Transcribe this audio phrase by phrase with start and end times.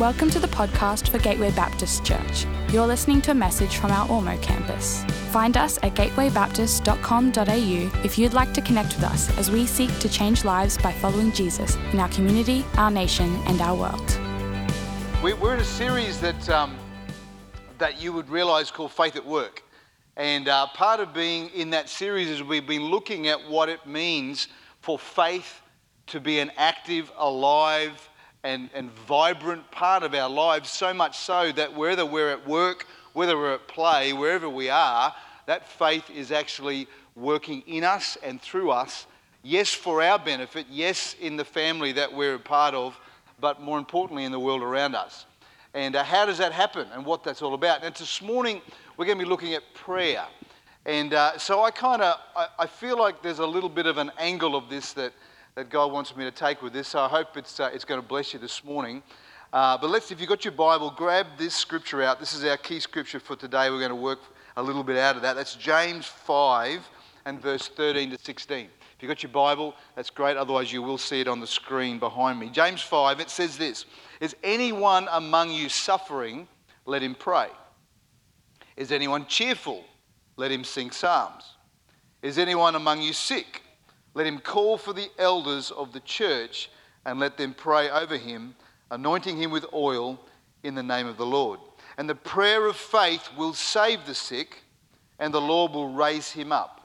[0.00, 2.46] Welcome to the podcast for Gateway Baptist Church.
[2.72, 5.04] You're listening to a message from our Ormeau campus.
[5.30, 10.08] Find us at gatewaybaptist.com.au if you'd like to connect with us as we seek to
[10.08, 14.18] change lives by following Jesus in our community, our nation, and our world.
[15.22, 16.78] We- We're in a series that, um,
[17.76, 19.62] that you would realize called Faith at Work.
[20.16, 23.84] And uh, part of being in that series is we've been looking at what it
[23.86, 24.48] means
[24.80, 25.60] for faith
[26.06, 28.08] to be an active, alive,
[28.44, 32.86] and, and vibrant part of our lives, so much so that whether we're at work,
[33.12, 35.14] whether we're at play, wherever we are,
[35.46, 39.06] that faith is actually working in us and through us.
[39.42, 42.98] Yes, for our benefit, yes, in the family that we're a part of,
[43.40, 45.26] but more importantly, in the world around us.
[45.72, 47.84] And uh, how does that happen and what that's all about?
[47.84, 48.60] And this morning,
[48.96, 50.24] we're going to be looking at prayer.
[50.84, 53.98] And uh, so I kind of, I, I feel like there's a little bit of
[53.98, 55.12] an angle of this that
[55.54, 56.88] that God wants me to take with this.
[56.88, 59.02] So I hope it's, uh, it's going to bless you this morning.
[59.52, 62.20] Uh, but let's, if you've got your Bible, grab this scripture out.
[62.20, 63.68] This is our key scripture for today.
[63.70, 64.20] We're going to work
[64.56, 65.34] a little bit out of that.
[65.34, 66.88] That's James 5
[67.24, 68.68] and verse 13 to 16.
[69.00, 70.36] If you've got your Bible, that's great.
[70.36, 72.48] Otherwise, you will see it on the screen behind me.
[72.50, 73.86] James 5, it says this
[74.20, 76.46] Is anyone among you suffering?
[76.86, 77.48] Let him pray.
[78.76, 79.84] Is anyone cheerful?
[80.36, 81.44] Let him sing psalms.
[82.22, 83.62] Is anyone among you sick?
[84.14, 86.70] Let him call for the elders of the church
[87.06, 88.54] and let them pray over him,
[88.90, 90.20] anointing him with oil
[90.62, 91.60] in the name of the Lord.
[91.96, 94.62] And the prayer of faith will save the sick,
[95.18, 96.80] and the Lord will raise him up.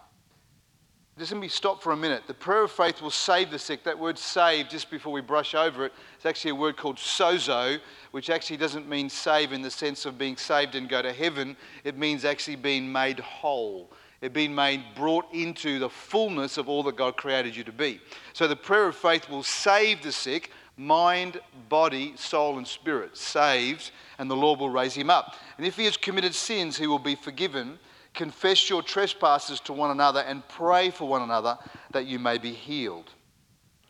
[1.17, 2.23] Just let me stop for a minute.
[2.27, 3.85] The prayer of faith will save the sick.
[3.85, 7.79] That word save, just before we brush over it, it's actually a word called sozo,
[8.11, 11.55] which actually doesn't mean save in the sense of being saved and go to heaven.
[11.85, 13.93] It means actually being made whole.
[14.25, 18.01] It being made brought into the fullness of all that God created you to be.
[18.33, 23.15] So the prayer of faith will save the sick, mind, body, soul, and spirit.
[23.15, 25.35] Saved, and the Lord will raise him up.
[25.57, 27.77] And if he has committed sins, he will be forgiven.
[28.15, 31.55] Confess your trespasses to one another and pray for one another
[31.91, 33.11] that you may be healed.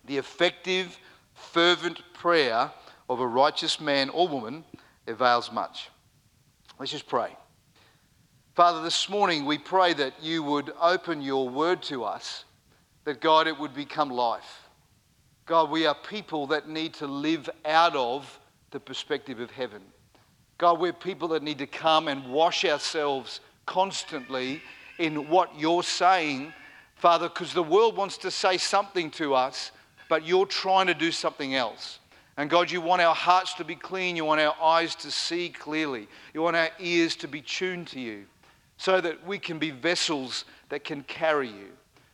[0.04, 1.00] The effective,
[1.34, 2.70] fervent prayer
[3.10, 4.66] of a righteous man or woman
[5.08, 5.90] avails much.
[6.78, 7.38] Let's just pray.
[8.56, 12.46] Father, this morning we pray that you would open your word to us,
[13.04, 14.70] that God, it would become life.
[15.46, 18.40] God, we are people that need to live out of
[18.72, 19.82] the perspective of heaven.
[20.58, 24.62] God, we're people that need to come and wash ourselves constantly
[25.00, 26.54] in what you're saying,
[26.96, 29.74] Father, because the world wants to say something to us,
[30.08, 32.00] but you're trying to do something else.
[32.38, 34.16] And God, you want our hearts to be clean.
[34.16, 36.08] You want our eyes to see clearly.
[36.34, 38.26] You want our ears to be tuned to you
[38.78, 41.70] so that we can be vessels that can carry you.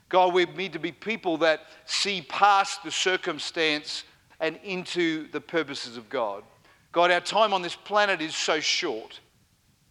[0.10, 4.04] God, we need to be people that see past the circumstance
[4.40, 6.44] and into the purposes of God.
[6.92, 9.22] God, our time on this planet is so short,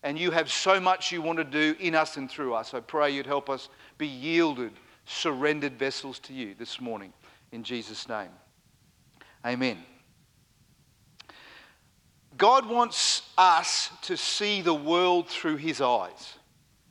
[0.03, 2.75] and you have so much you want to do in us and through us.
[2.75, 4.73] I pray you'd help us be yielded,
[5.07, 7.13] surrendered vessels to you this morning.
[7.53, 8.31] In Jesus' name.
[9.45, 9.79] Amen.
[12.37, 16.35] God wants us to see the world through his eyes.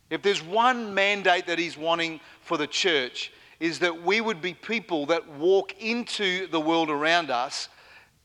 [0.10, 4.54] If there's one mandate that he's wanting for the church, is that we would be
[4.54, 7.68] people that walk into the world around us,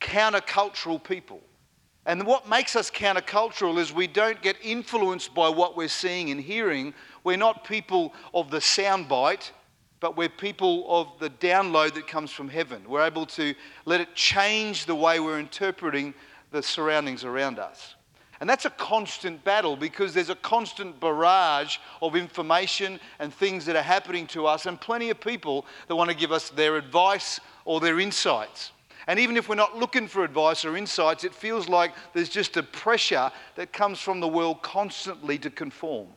[0.00, 1.40] countercultural people.
[2.06, 6.40] And what makes us countercultural is we don't get influenced by what we're seeing and
[6.40, 6.94] hearing.
[7.24, 9.50] We're not people of the soundbite,
[10.00, 12.82] but we're people of the download that comes from heaven.
[12.86, 13.54] We're able to
[13.86, 16.12] let it change the way we're interpreting
[16.50, 17.94] the surroundings around us.
[18.40, 23.76] And that's a constant battle because there's a constant barrage of information and things that
[23.76, 27.40] are happening to us, and plenty of people that want to give us their advice
[27.64, 28.72] or their insights.
[29.06, 32.56] And even if we're not looking for advice or insights, it feels like there's just
[32.56, 36.08] a pressure that comes from the world constantly to conform.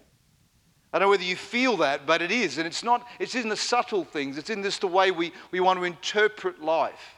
[0.93, 2.57] I don't know whether you feel that, but it is.
[2.57, 5.59] And it's not, it's in the subtle things, it's in just the way we, we
[5.59, 7.15] want to interpret life.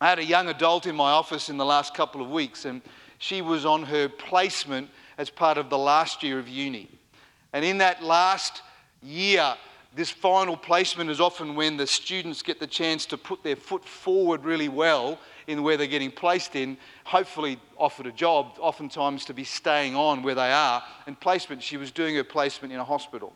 [0.00, 2.82] I had a young adult in my office in the last couple of weeks, and
[3.18, 4.88] she was on her placement
[5.18, 6.88] as part of the last year of uni.
[7.52, 8.62] And in that last
[9.02, 9.54] year,
[9.94, 13.84] this final placement is often when the students get the chance to put their foot
[13.84, 19.34] forward really well in where they're getting placed in, hopefully offered a job, oftentimes to
[19.34, 20.82] be staying on where they are.
[21.06, 23.34] And placement, she was doing her placement in a hospital.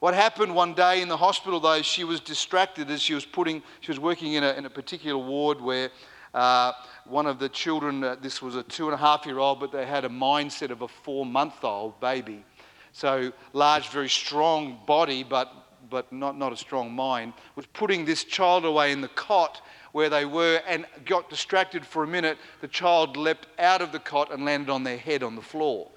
[0.00, 3.62] What happened one day in the hospital, though, she was distracted as she was putting,
[3.80, 5.90] she was working in a, in a particular ward where
[6.34, 6.72] uh,
[7.04, 9.72] one of the children, uh, this was a two and a half year old, but
[9.72, 12.44] they had a mindset of a four month old baby.
[12.92, 15.52] So, large, very strong body, but,
[15.88, 19.62] but not, not a strong mind, was putting this child away in the cot
[19.92, 23.98] where they were and got distracted for a minute, the child leapt out of the
[23.98, 25.90] cot and landed on their head on the floor.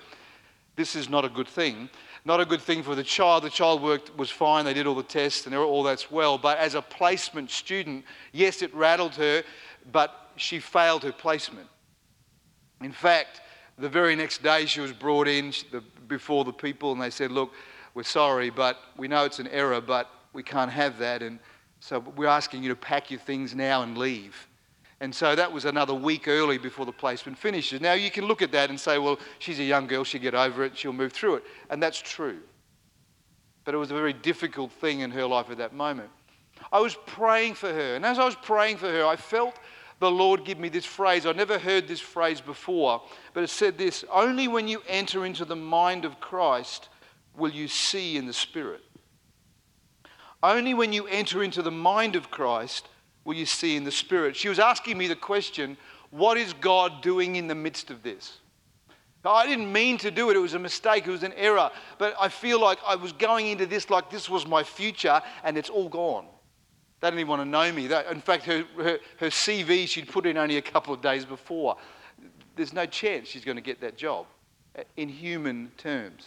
[0.76, 1.90] This is not a good thing.
[2.26, 3.44] Not a good thing for the child.
[3.44, 4.66] The child worked was fine.
[4.66, 6.38] They did all the tests and all that's well.
[6.38, 8.04] But as a placement student,
[8.34, 9.44] yes, it rattled her,
[9.92, 11.68] but she failed her placement.
[12.82, 13.42] In fact,
[13.78, 15.54] the very next day she was brought in
[16.08, 17.52] before the people and they said, Look,
[17.94, 21.22] we're sorry, but we know it's an error, but we can't have that.
[21.22, 21.40] And
[21.80, 24.48] so we're asking you to pack your things now and leave.
[25.02, 27.82] And so that was another week early before the placement finishes.
[27.82, 30.36] Now you can look at that and say, well, she's a young girl, she'll get
[30.36, 31.44] over it, she'll move through it.
[31.70, 32.40] And that's true.
[33.66, 36.10] But it was a very difficult thing in her life at that moment.
[36.72, 37.96] I was praying for her.
[37.96, 39.60] And as I was praying for her, I felt
[40.00, 41.26] the Lord give me this phrase.
[41.26, 43.02] I'd never heard this phrase before,
[43.34, 46.90] but it said this Only when you enter into the mind of Christ
[47.36, 48.82] will you see in the Spirit.
[50.44, 52.88] Only when you enter into the mind of Christ
[53.24, 54.36] will you see in the Spirit?
[54.36, 55.78] She was asking me the question,
[56.12, 58.38] what is God doing in the midst of this?
[59.26, 60.36] I didn't mean to do it.
[60.36, 61.08] It was a mistake.
[61.08, 61.72] It was an error.
[61.98, 65.58] But I feel like I was going into this like this was my future and
[65.58, 66.28] it's all gone.
[67.06, 67.86] They didn't even want to know me.
[68.10, 71.78] in fact, her, her, her CV she'd put in only a couple of days before.
[72.56, 74.26] There's no chance she's going to get that job
[74.76, 76.26] uh, in human terms.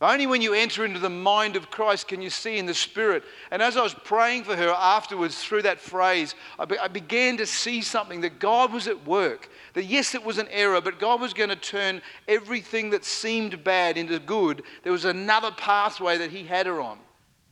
[0.00, 3.22] Only when you enter into the mind of Christ can you see in the Spirit.
[3.52, 7.36] And as I was praying for her afterwards through that phrase, I, be, I, began
[7.36, 9.50] to see something that God was at work.
[9.74, 13.62] That yes, it was an error, but God was going to turn everything that seemed
[13.62, 14.64] bad into good.
[14.82, 16.98] There was another pathway that He had her on.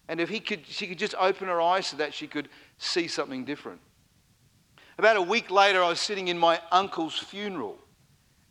[0.09, 3.09] And if he could, she could just open her eyes so that she could see
[3.09, 3.81] something different.
[4.99, 7.79] About a week later, I was sitting in my uncle's funeral.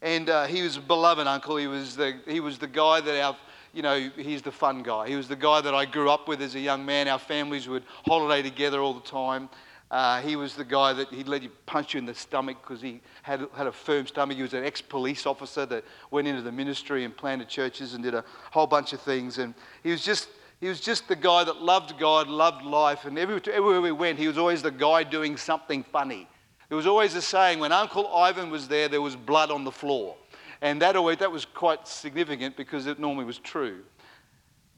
[0.01, 1.57] And uh, he was a beloved uncle.
[1.57, 3.35] He was the, he was the guy that our
[3.73, 5.07] you know, he's the fun guy.
[5.07, 7.07] He was the guy that I grew up with as a young man.
[7.07, 9.49] Our families would holiday together all the time.
[9.91, 12.81] Uh, he was the guy that he'd let you punch you in the stomach because
[12.81, 14.35] he had, had a firm stomach.
[14.35, 18.03] He was an ex police officer that went into the ministry and planted churches and
[18.03, 19.37] did a whole bunch of things.
[19.37, 19.53] And
[19.83, 23.05] he was just, he was just the guy that loved God, loved life.
[23.05, 26.27] And everywhere we went, he was always the guy doing something funny.
[26.69, 29.71] There was always a saying when Uncle Ivan was there, there was blood on the
[29.71, 30.15] floor.
[30.61, 33.83] And that, always, that was quite significant because it normally was true.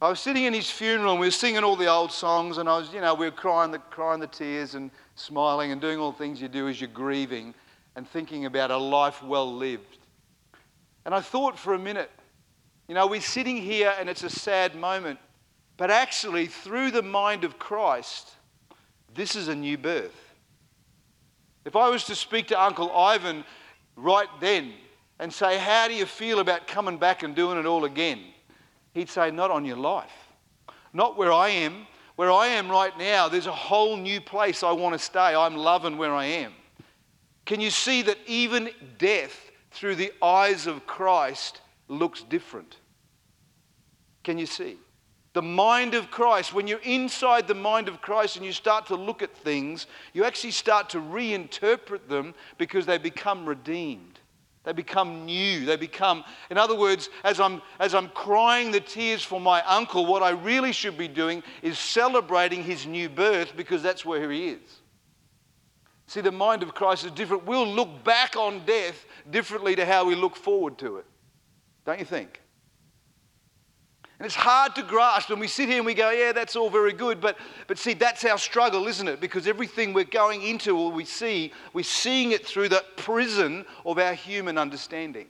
[0.02, 2.70] I was sitting in his funeral and we were singing all the old songs and
[2.70, 6.00] I was, you know, we were crying the, crying the tears and smiling and doing
[6.00, 7.54] all the things you do as you're grieving
[7.96, 9.98] and thinking about a life well lived.
[11.06, 12.12] And I thought for a minute,
[12.88, 15.20] you know, we're sitting here and it's a sad moment,
[15.80, 18.30] but actually, through the mind of Christ,
[19.16, 20.36] this is a new birth.
[21.64, 23.46] If I was to speak to Uncle Ivan
[23.96, 24.74] right then,
[25.20, 28.20] and say, How do you feel about coming back and doing it all again?
[28.94, 30.12] He'd say, Not on your life.
[30.92, 31.88] Not where I am.
[32.18, 35.34] Where I am right now, there's a whole new place I want to stay.
[35.34, 36.52] I'm loving where I am.
[37.46, 42.76] Can you see that even death through the eyes of Christ looks different?
[44.24, 44.78] Can you see?
[45.34, 48.96] The mind of Christ, when you're inside the mind of Christ and you start to
[48.96, 54.20] look at things, you actually start to reinterpret them because they become redeemed.
[54.64, 55.66] They become new.
[55.66, 60.06] They become, in other words, as I'm, as I'm crying the tears for my uncle,
[60.06, 64.50] what I really should be doing is celebrating his new birth because that's where he
[64.50, 64.82] is.
[66.08, 67.46] See, the mind of Christ is different.
[67.46, 71.06] We'll look back on death differently to how we look forward to it.
[71.86, 72.42] Don't you think?
[74.20, 76.70] And it's hard to grasp And we sit here and we go, yeah, that's all
[76.70, 77.22] very good.
[77.22, 79.22] But, but see, that's our struggle, isn't it?
[79.22, 83.98] Because everything we're going into or we see, we're seeing it through the prison of
[83.98, 85.28] our human understanding.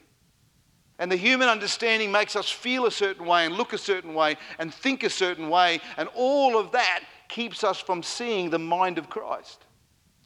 [0.98, 4.36] And the human understanding makes us feel a certain way and look a certain way
[4.58, 5.80] and think a certain way.
[5.96, 9.64] And all of that keeps us from seeing the mind of Christ,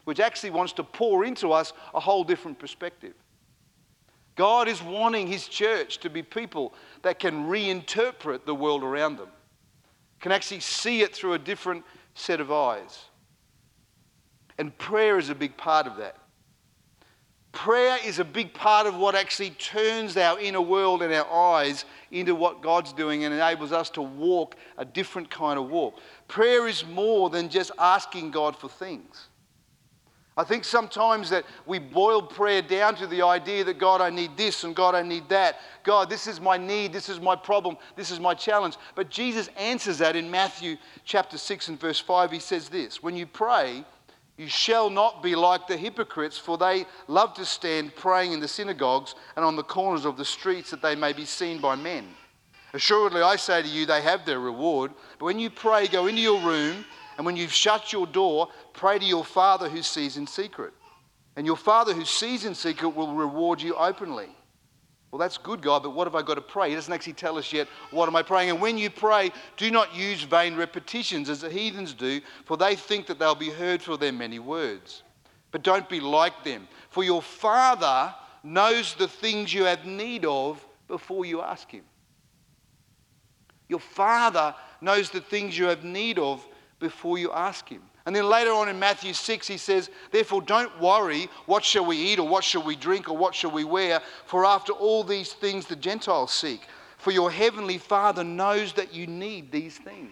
[0.05, 3.13] which actually wants to pour into us a whole different perspective.
[4.35, 9.29] God is wanting His church to be people that can reinterpret the world around them,
[10.19, 13.05] can actually see it through a different set of eyes.
[14.57, 16.17] And prayer is a big part of that.
[17.51, 21.85] Prayer is a big part of what actually turns our inner world and our eyes
[22.11, 25.99] into what God's doing and enables us to walk a different kind of walk.
[26.27, 29.29] Prayer is more than just asking God for things.
[30.37, 34.35] I think sometimes that we boil prayer down to the idea that God, I need
[34.35, 35.59] this and God, I need that.
[35.83, 38.75] God, this is my need, this is my problem, this is my challenge.
[38.95, 40.75] But Jesus answers that in Matthew
[41.05, 42.31] chapter 6 and verse 5.
[42.33, 43.85] He says this When you pray,
[44.37, 48.47] you shall not be like the hypocrites, for they love to stand praying in the
[48.49, 52.09] synagogues and on the corners of the streets that they may be seen by men.
[52.73, 54.91] Assuredly, I say to you, they have their reward.
[55.17, 56.83] But when you pray, go into your room
[57.17, 60.73] And when you've shut your door, pray to your Father who sees in secret.
[61.35, 64.29] And your Father who sees in secret will reward you openly.
[65.11, 66.69] Well, that's good, God, but what have I got to pray?
[66.69, 68.49] He doesn't actually tell us yet what am I praying.
[68.49, 72.75] And when you pray, do not use vain repetitions as the heathens do, for they
[72.75, 75.03] think that they'll be heard for their many words.
[75.51, 80.65] But don't be like them, for your Father knows the things you have need of
[80.89, 81.83] before you ask Him.
[83.69, 86.45] Your Father knows the things you have need of
[86.79, 87.81] before you ask Him.
[88.05, 91.97] And then later on in Matthew 6, he says, Therefore, don't worry, what shall we
[91.97, 93.99] eat, or what shall we drink, or what shall we wear?
[94.25, 96.61] For after all these things the Gentiles seek.
[96.99, 100.11] For your heavenly Father knows that you need these things.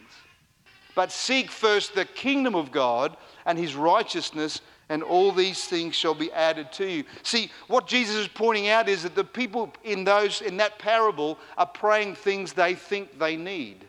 [0.96, 3.15] But seek first the kingdom of God
[3.46, 7.03] and his righteousness, and all these things shall be added to you.
[7.24, 11.39] See, what Jesus is pointing out is that the people in those in that parable
[11.58, 13.86] are praying things they think they need.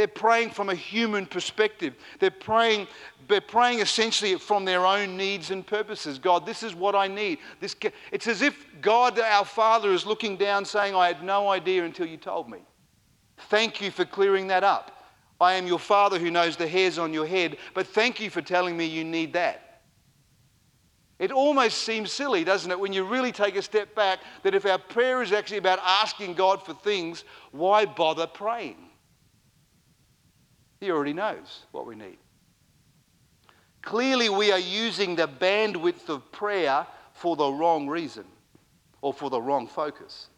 [0.00, 1.94] They're praying from a human perspective.
[2.20, 2.86] They're praying,
[3.28, 6.18] they're praying essentially from their own needs and purposes.
[6.18, 7.36] God, this is what I need.
[7.60, 7.76] This,
[8.10, 12.06] it's as if God, our Father, is looking down saying, I had no idea until
[12.06, 12.60] you told me.
[13.50, 15.04] Thank you for clearing that up.
[15.38, 18.40] I am your Father who knows the hairs on your head, but thank you for
[18.40, 19.82] telling me you need that.
[21.18, 24.64] It almost seems silly, doesn't it, when you really take a step back, that if
[24.64, 28.89] our prayer is actually about asking God for things, why bother praying?
[30.80, 32.18] He already knows what we need.
[33.82, 38.24] Clearly, we are using the bandwidth of prayer for the wrong reason
[39.02, 40.28] or for the wrong focus.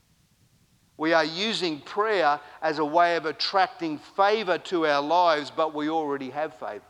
[0.97, 5.89] We are using prayer as a way of attracting favor to our lives, but we
[5.89, 6.85] already have favor.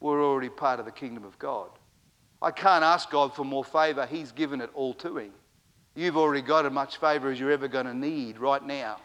[0.00, 1.70] We're already part of the kingdom of God.
[2.40, 5.30] I can't ask God for more favor, He's given it all to me.
[5.96, 8.98] You've already got as much favor as you're ever going to need right now.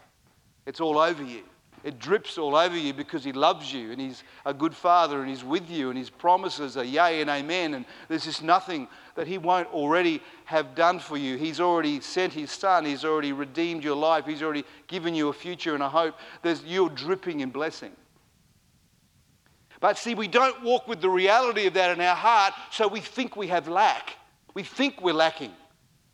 [0.66, 1.42] It's all over you.
[1.84, 5.28] It drips all over you because He loves you and He's a good Father and
[5.28, 7.74] He's with you and His promises are yea and amen.
[7.74, 11.36] And there's just nothing that He won't already have done for you.
[11.36, 15.32] He's already sent His Son, He's already redeemed your life, He's already given you a
[15.34, 16.16] future and a hope.
[16.40, 17.92] There's, you're dripping in blessing.
[19.78, 23.00] But see, we don't walk with the reality of that in our heart, so we
[23.00, 24.16] think we have lack.
[24.54, 25.52] We think we're lacking.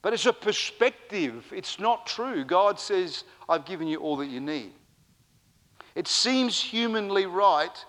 [0.02, 1.44] But it's a perspective.
[1.54, 2.44] It's not true.
[2.44, 4.72] God says, I've given you all that you need.
[5.94, 7.84] It seems humanly right,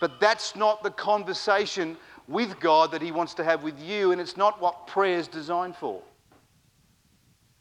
[0.00, 1.96] but that's not the conversation
[2.28, 5.28] with God that He wants to have with you, and it's not what prayer is
[5.28, 6.02] designed for.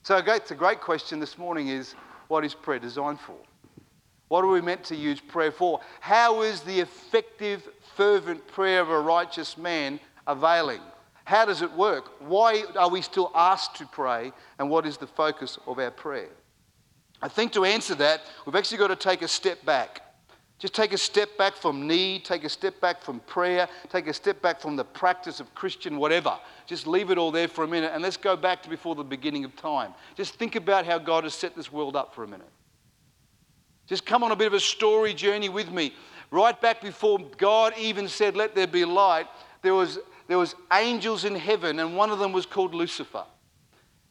[0.03, 1.95] So it's a great question this morning is
[2.27, 3.37] what is prayer designed for?
[4.27, 5.79] What are we meant to use prayer for?
[5.99, 10.81] How is the effective, fervent prayer of a righteous man availing?
[11.25, 12.11] How does it work?
[12.19, 14.31] Why are we still asked to pray?
[14.59, 16.29] And what is the focus of our prayer?
[17.21, 20.01] I think to answer that, we've actually got to take a step back.
[20.57, 24.13] Just take a step back from need, take a step back from prayer, take a
[24.13, 26.37] step back from the practice of Christian whatever.
[26.65, 29.03] Just leave it all there for a minute and let's go back to before the
[29.03, 29.93] beginning of time.
[30.15, 32.49] Just think about how God has set this world up for a minute.
[33.85, 35.93] Just come on a bit of a story journey with me.
[36.31, 39.27] Right back before God even said, Let there be light,
[39.61, 43.25] there was, there was angels in heaven, and one of them was called Lucifer.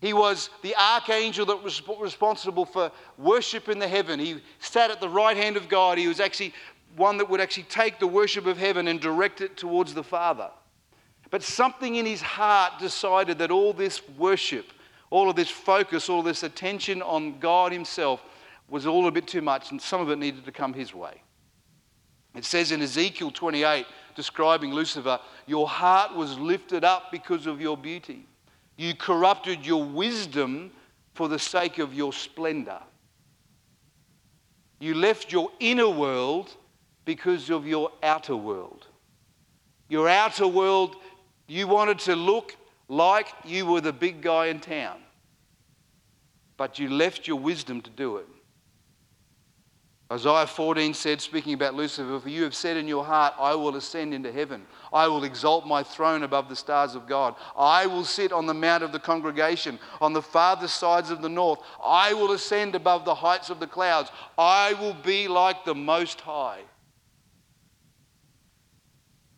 [0.05, 4.21] He was the archangel that was responsible for worship in the heaven.
[4.21, 5.97] He sat at the right hand of God.
[5.97, 6.53] He was actually
[6.95, 10.51] one that would actually take the worship of heaven and direct it towards the Father.
[11.31, 14.67] But something in his heart decided that all this worship,
[15.09, 18.23] all of this focus, all this attention on God Himself
[18.69, 21.23] was all a bit too much, and some of it needed to come his way.
[22.35, 27.79] It says in Ezekiel 28, describing Lucifer, Your heart was lifted up because of your
[27.79, 28.27] beauty.
[28.77, 30.73] You corrupted your wisdom
[31.15, 32.81] for the sake of your splendor.
[34.81, 36.51] You left your inner world
[37.05, 38.87] because of your outer world.
[39.89, 40.97] Your outer world,
[41.47, 42.57] you wanted to look
[42.89, 44.99] like you were the big guy in town,
[46.57, 48.27] but you left your wisdom to do it.
[50.13, 53.75] Isaiah 14 said, speaking about Lucifer, For you have said in your heart, I will
[53.77, 54.67] ascend into heaven.
[54.93, 57.35] I will exalt my throne above the stars of God.
[57.57, 61.29] I will sit on the mount of the congregation, on the farthest sides of the
[61.31, 61.61] north.
[61.83, 64.11] I will ascend above the heights of the clouds.
[64.37, 66.61] I will be like the Most High.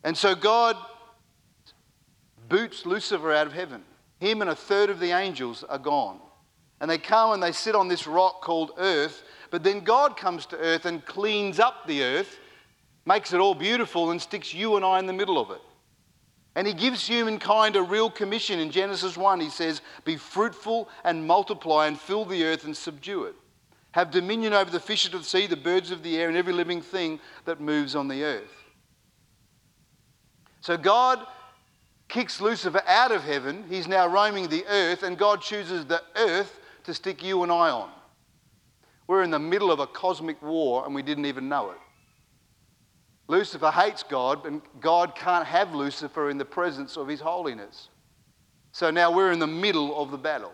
[0.03, 0.75] And so God
[2.49, 3.83] boots Lucifer out of heaven.
[4.19, 6.19] Him and a third of the angels are gone.
[6.79, 10.45] And they come and they sit on this rock called earth but then God comes
[10.47, 12.37] to earth and cleans up the earth,
[13.05, 15.61] makes it all beautiful, and sticks you and I in the middle of it.
[16.55, 19.39] And he gives humankind a real commission in Genesis 1.
[19.39, 23.35] He says, Be fruitful and multiply and fill the earth and subdue it.
[23.91, 26.53] have dominion over the fish of the sea, the birds of the air, and every
[26.53, 28.51] living thing that moves on the earth.
[30.61, 31.25] So God
[32.07, 33.63] kicks Lucifer out of heaven.
[33.69, 37.69] He's now roaming the earth, and God chooses the earth to stick you and I
[37.69, 37.89] on.
[39.07, 41.77] We're in the middle of a cosmic war, and we didn't even know it.
[43.29, 47.89] Lucifer hates God, and God can't have Lucifer in the presence of his holiness.
[48.71, 50.53] So now we're in the middle of the battle.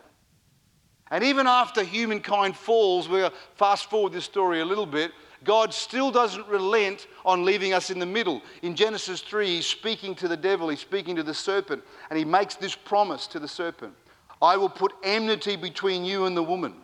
[1.12, 5.12] And even after humankind falls, we're fast forward this story a little bit,
[5.44, 8.42] God still doesn't relent on leaving us in the middle.
[8.62, 12.26] In Genesis 3, he's speaking to the devil, he's speaking to the serpent, and he
[12.26, 13.94] makes this promise to the serpent
[14.42, 16.76] I will put enmity between you and the woman,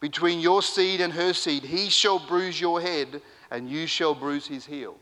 [0.00, 1.62] between your seed and her seed.
[1.62, 4.96] He shall bruise your head, and you shall bruise his heel.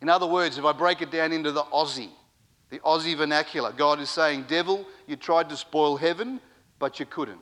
[0.00, 2.10] In other words, if I break it down into the Aussie,
[2.70, 6.40] the Aussie vernacular, God is saying, Devil, you tried to spoil heaven,
[6.78, 7.40] but you couldn't.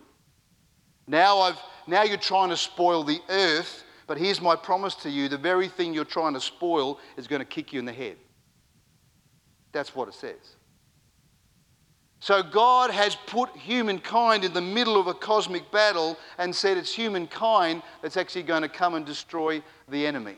[1.06, 5.28] Now, I've, now you're trying to spoil the earth, but here's my promise to you
[5.28, 8.16] the very thing you're trying to spoil is going to kick you in the head.
[9.72, 10.56] That's what it says.
[12.20, 16.94] So God has put humankind in the middle of a cosmic battle and said it's
[16.94, 20.36] humankind that's actually going to come and destroy the enemy.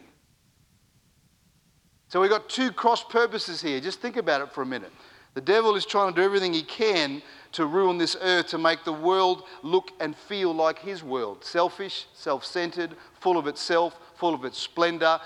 [2.07, 3.81] So we've got two cross purposes here.
[3.81, 4.93] Just think about it for a minute.
[5.35, 7.21] The devil is trying to do everything he can
[7.53, 12.07] to ruin this earth, to make the world look and feel like his world selfish,
[12.13, 15.19] self centered, full of itself, full of its splendor,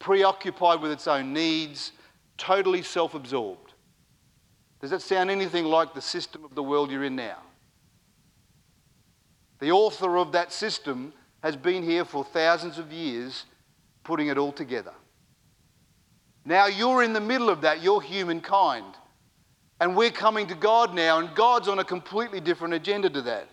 [0.00, 1.92] preoccupied with its own needs,
[2.36, 3.74] totally self absorbed.
[4.80, 7.38] Does that sound anything like the system of the world you're in now?
[9.58, 13.44] The author of that system has been here for thousands of years
[14.04, 14.92] putting it all together.
[16.44, 18.94] Now you're in the middle of that, you're humankind.
[19.80, 23.48] And we're coming to God now, and God's on a completely different agenda to that.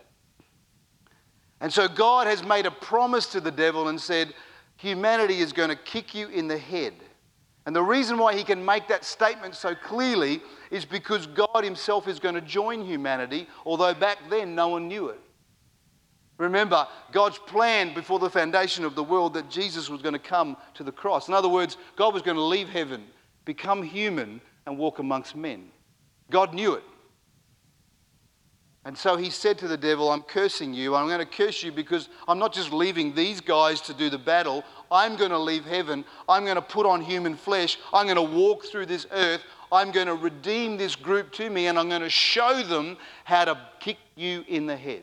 [1.60, 4.34] And so God has made a promise to the devil and said,
[4.76, 6.94] Humanity is going to kick you in the head.
[7.66, 12.06] And the reason why he can make that statement so clearly is because God himself
[12.06, 15.20] is going to join humanity, although back then no one knew it.
[16.38, 20.56] Remember, God's plan before the foundation of the world that Jesus was going to come
[20.74, 21.28] to the cross.
[21.28, 23.04] In other words, God was going to leave heaven,
[23.44, 25.68] become human, and walk amongst men.
[26.30, 26.84] God knew it.
[28.86, 30.94] And so he said to the devil, I'm cursing you.
[30.94, 34.16] I'm going to curse you because I'm not just leaving these guys to do the
[34.16, 34.62] battle.
[34.92, 36.04] I'm going to leave heaven.
[36.28, 37.80] I'm going to put on human flesh.
[37.92, 39.42] I'm going to walk through this earth.
[39.72, 43.46] I'm going to redeem this group to me and I'm going to show them how
[43.46, 45.02] to kick you in the head.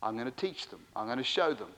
[0.00, 0.86] I'm going to teach them.
[0.94, 1.70] I'm going to show them.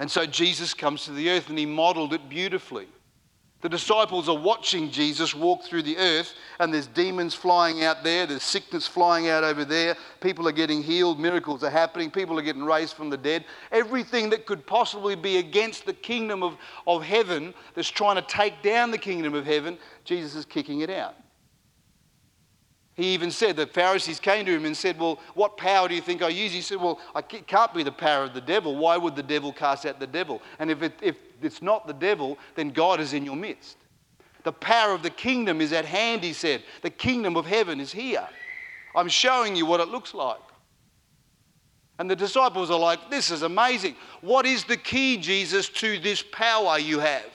[0.00, 2.88] And so Jesus comes to the earth and he modeled it beautifully.
[3.60, 8.26] The disciples are watching Jesus walk through the earth, and there's demons flying out there,
[8.26, 12.42] there's sickness flying out over there, people are getting healed, miracles are happening, people are
[12.42, 13.44] getting raised from the dead.
[13.70, 18.62] Everything that could possibly be against the kingdom of, of heaven that's trying to take
[18.62, 21.14] down the kingdom of heaven, Jesus is kicking it out.
[22.94, 26.02] He even said, the Pharisees came to him and said, Well, what power do you
[26.02, 26.52] think I use?
[26.52, 28.76] He said, Well, it can't be the power of the devil.
[28.76, 30.42] Why would the devil cast out the devil?
[30.58, 33.76] And if, it, if it's not the devil, then God is in your midst.
[34.42, 36.62] The power of the kingdom is at hand, he said.
[36.82, 38.26] The kingdom of heaven is here.
[38.94, 40.40] I'm showing you what it looks like.
[41.98, 43.94] And the disciples are like, This is amazing.
[44.22, 47.30] What is the key, Jesus, to this power you have?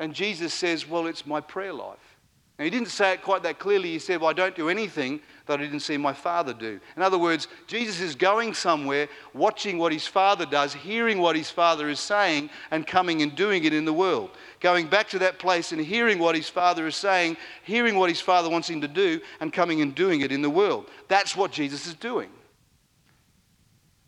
[0.00, 2.18] And Jesus says, Well, it's my prayer life.
[2.58, 3.90] Now, he didn't say it quite that clearly.
[3.90, 6.80] He said, Well, I don't do anything that I didn't see my Father do.
[6.96, 11.50] In other words, Jesus is going somewhere, watching what his Father does, hearing what his
[11.50, 14.30] Father is saying, and coming and doing it in the world.
[14.60, 18.20] Going back to that place and hearing what his Father is saying, hearing what his
[18.20, 20.88] Father wants him to do, and coming and doing it in the world.
[21.08, 22.30] That's what Jesus is doing.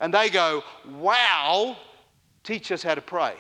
[0.01, 0.62] And they go,
[0.99, 1.77] Wow,
[2.44, 3.35] teach us how to pray.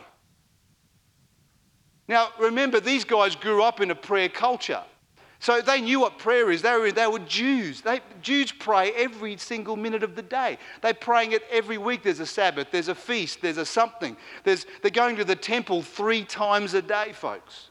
[2.08, 4.82] Now, remember, these guys grew up in a prayer culture.
[5.38, 6.62] So they knew what prayer is.
[6.62, 7.82] They were, they were Jews.
[7.82, 10.58] They, Jews pray every single minute of the day.
[10.80, 12.02] They're praying it every week.
[12.02, 14.16] There's a Sabbath, there's a feast, there's a something.
[14.44, 17.70] There's, they're going to the temple three times a day, folks.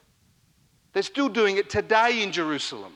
[0.93, 2.93] They're still doing it today in Jerusalem.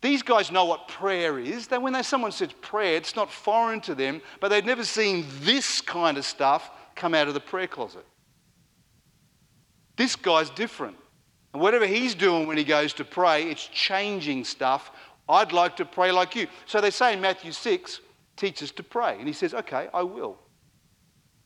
[0.00, 1.68] These guys know what prayer is.
[1.70, 5.82] When they, someone says prayer, it's not foreign to them, but they've never seen this
[5.82, 8.06] kind of stuff come out of the prayer closet.
[9.96, 10.96] This guy's different.
[11.52, 14.92] And whatever he's doing when he goes to pray, it's changing stuff.
[15.28, 16.46] I'd like to pray like you.
[16.66, 18.00] So they say in Matthew 6,
[18.36, 19.16] teach us to pray.
[19.18, 20.38] And he says, okay, I will.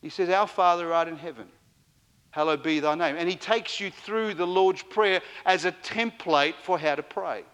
[0.04, 1.46] He says, Our Father art in heaven,
[2.30, 3.16] hallowed be thy name.
[3.16, 7.44] And he takes you through the Lord's Prayer as a template for how to pray.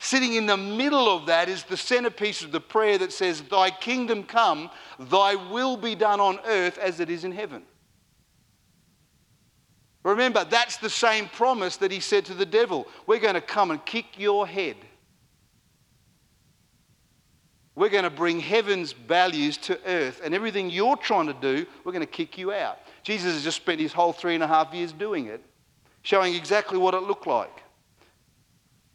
[0.00, 3.70] Sitting in the middle of that is the centerpiece of the prayer that says, Thy
[3.70, 7.62] kingdom come, thy will be done on earth as it is in heaven.
[10.02, 13.70] Remember, that's the same promise that he said to the devil We're going to come
[13.70, 14.76] and kick your head.
[17.74, 21.92] We're going to bring heaven's values to earth, and everything you're trying to do, we're
[21.92, 22.78] going to kick you out.
[23.02, 25.42] Jesus has just spent his whole three and a half years doing it,
[26.02, 27.62] showing exactly what it looked like.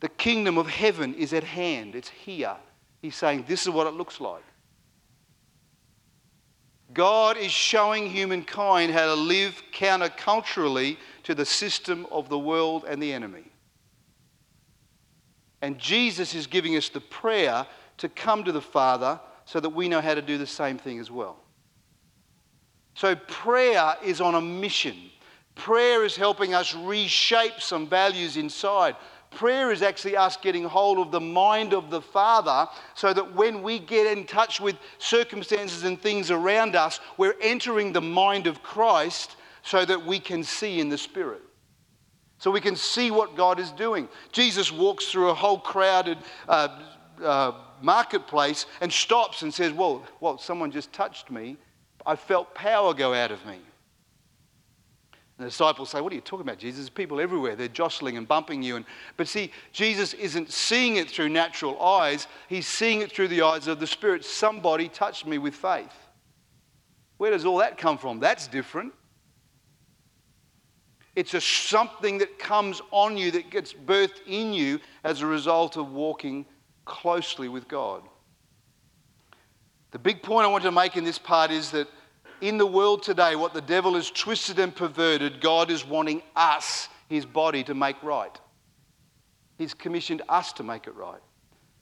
[0.02, 2.56] The kingdom of heaven is at hand, it's here.
[3.02, 4.44] He's saying, This is what it looks like.
[6.95, 13.03] God is showing humankind how to live counterculturally to the system of the world and
[13.03, 13.51] the enemy.
[15.62, 19.89] And Jesus is giving us the prayer to come to the Father so that we
[19.89, 21.38] know how to do the same thing as well.
[22.93, 24.95] So, prayer is on a mission.
[25.55, 28.95] Prayer is helping us reshape some values inside.
[29.31, 33.61] Prayer is actually us getting hold of the mind of the Father so that when
[33.61, 38.63] we get in touch with circumstances and things around us, we're entering the mind of
[38.63, 41.41] Christ so that we can see in the Spirit.
[42.38, 44.07] So we can see what God is doing.
[44.31, 46.79] Jesus walks through a whole crowded uh,
[47.23, 51.57] uh, marketplace and stops and says, Well, well, someone just touched me.
[52.05, 53.59] I felt power go out of me.
[55.38, 56.80] The disciples say, What are you talking about, Jesus?
[56.80, 57.56] There's people everywhere.
[57.56, 58.78] They're jostling and bumping you.
[58.78, 58.86] And,
[59.17, 63.67] but see, Jesus isn't seeing it through natural eyes, he's seeing it through the eyes
[63.67, 64.24] of the Spirit.
[64.24, 65.93] Somebody touched me with faith.
[67.17, 68.19] Where does all that come from?
[68.19, 68.93] That's different.
[71.15, 75.78] It's a something that comes on you, that gets birthed in you as a result
[75.78, 76.45] of walking
[76.84, 78.04] closely with God.
[79.91, 81.88] The big point I want to make in this part is that
[82.41, 86.89] in the world today, what the devil has twisted and perverted, God is wanting us,
[87.10, 88.39] his body, to make right.
[89.58, 91.21] He's commissioned us to make it right.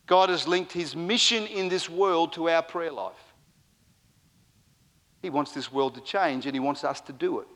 [0.06, 3.34] God has linked his mission in this world to our prayer life.
[5.22, 7.48] He wants this world to change and he wants us to do it.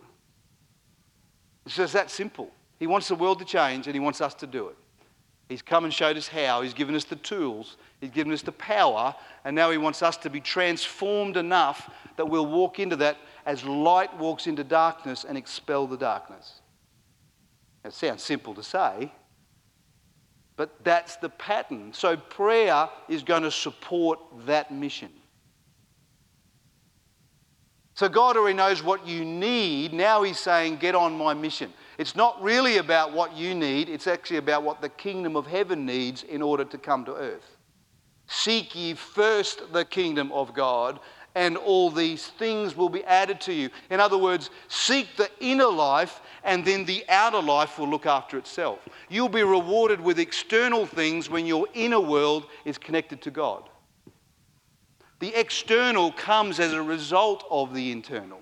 [1.65, 2.49] It's just that simple.
[2.79, 4.77] He wants the world to change and he wants us to do it.
[5.49, 6.61] He's come and showed us how.
[6.61, 7.77] He's given us the tools.
[8.01, 9.15] He's given us the power.
[9.45, 13.63] And now He wants us to be transformed enough that we'll walk into that as
[13.63, 16.61] light walks into darkness and expel the darkness.
[17.85, 19.11] It sounds simple to say,
[20.57, 21.93] but that's the pattern.
[21.93, 25.11] So prayer is going to support that mission.
[27.93, 29.93] So God already knows what you need.
[29.93, 31.71] Now He's saying, Get on my mission.
[31.97, 35.85] It's not really about what you need, it's actually about what the kingdom of heaven
[35.85, 37.57] needs in order to come to earth.
[38.27, 40.99] Seek ye first the kingdom of God,
[41.33, 43.69] and all these things will be added to you.
[43.89, 48.37] In other words, seek the inner life, and then the outer life will look after
[48.37, 48.79] itself.
[49.09, 53.69] You'll be rewarded with external things when your inner world is connected to God.
[55.19, 58.41] The external comes as a result of the internal.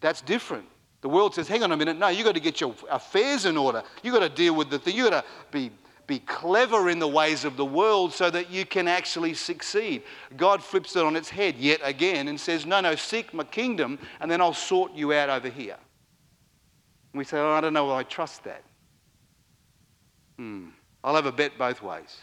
[0.00, 0.66] That's different.
[1.00, 3.56] The world says, hang on a minute, no, you've got to get your affairs in
[3.56, 3.82] order.
[4.02, 4.96] You've got to deal with the thing.
[4.96, 5.70] You've got to be,
[6.08, 10.02] be clever in the ways of the world so that you can actually succeed.
[10.36, 13.98] God flips it on its head yet again and says, no, no, seek my kingdom
[14.20, 15.76] and then I'll sort you out over here.
[17.12, 18.64] And we say, oh, I don't know, I trust that.
[20.36, 20.68] Hmm.
[21.04, 22.16] I'll have a bet both ways.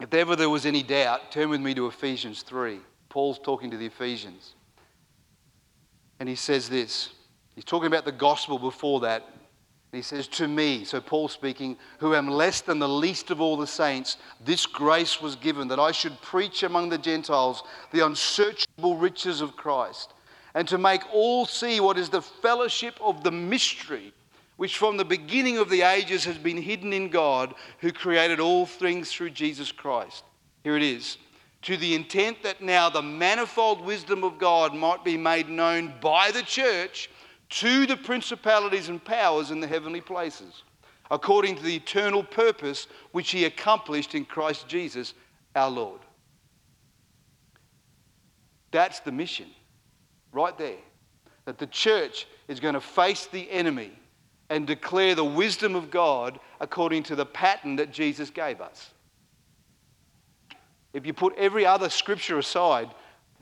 [0.00, 2.80] If ever there was any doubt, turn with me to Ephesians 3.
[3.14, 4.54] Paul's talking to the Ephesians.
[6.18, 7.10] And he says this.
[7.54, 9.22] He's talking about the gospel before that.
[9.22, 13.40] And he says, To me, so Paul speaking, who am less than the least of
[13.40, 18.04] all the saints, this grace was given that I should preach among the Gentiles the
[18.04, 20.12] unsearchable riches of Christ,
[20.56, 24.12] and to make all see what is the fellowship of the mystery,
[24.56, 28.66] which from the beginning of the ages has been hidden in God, who created all
[28.66, 30.24] things through Jesus Christ.
[30.64, 31.18] Here it is
[31.64, 36.30] to the intent that now the manifold wisdom of God might be made known by
[36.30, 37.10] the church
[37.48, 40.62] to the principalities and powers in the heavenly places,
[41.10, 45.14] according to the eternal purpose which he accomplished in Christ Jesus
[45.54, 46.00] our Lord.
[48.70, 49.48] That's the mission,
[50.32, 50.78] right there.
[51.46, 53.92] That the church is going to face the enemy
[54.50, 58.90] and declare the wisdom of God according to the pattern that Jesus gave us.
[60.94, 62.88] If you put every other scripture aside,